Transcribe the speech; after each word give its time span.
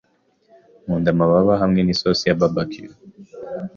Nkunda 0.83 1.07
amababa 1.13 1.41
yinkoko 1.43 1.59
hamwe 1.61 1.81
na 1.83 1.93
sosi 2.01 2.23
ya 2.29 2.37
barbeque. 2.39 2.81